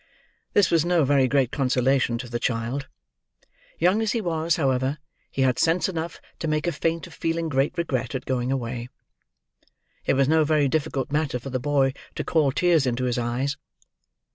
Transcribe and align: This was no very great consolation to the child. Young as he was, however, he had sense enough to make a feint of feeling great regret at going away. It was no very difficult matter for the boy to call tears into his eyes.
This 0.53 0.71
was 0.71 0.83
no 0.83 1.05
very 1.05 1.27
great 1.27 1.51
consolation 1.51 2.17
to 2.17 2.27
the 2.27 2.39
child. 2.39 2.87
Young 3.77 4.01
as 4.01 4.13
he 4.13 4.19
was, 4.19 4.55
however, 4.55 4.97
he 5.29 5.43
had 5.43 5.59
sense 5.59 5.87
enough 5.87 6.19
to 6.39 6.47
make 6.47 6.65
a 6.65 6.71
feint 6.71 7.05
of 7.05 7.13
feeling 7.13 7.49
great 7.49 7.77
regret 7.77 8.15
at 8.15 8.25
going 8.25 8.51
away. 8.51 8.89
It 10.07 10.15
was 10.15 10.27
no 10.27 10.43
very 10.43 10.67
difficult 10.67 11.11
matter 11.11 11.37
for 11.37 11.51
the 11.51 11.59
boy 11.59 11.93
to 12.15 12.23
call 12.23 12.51
tears 12.51 12.87
into 12.87 13.03
his 13.03 13.19
eyes. 13.19 13.57